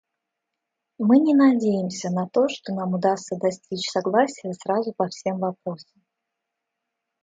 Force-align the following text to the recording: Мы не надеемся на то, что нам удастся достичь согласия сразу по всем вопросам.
Мы 0.97 1.19
не 1.19 1.35
надеемся 1.35 2.09
на 2.09 2.27
то, 2.27 2.49
что 2.49 2.73
нам 2.73 2.95
удастся 2.95 3.35
достичь 3.37 3.91
согласия 3.91 4.51
сразу 4.53 4.93
по 4.97 5.07
всем 5.09 5.37
вопросам. 5.37 6.01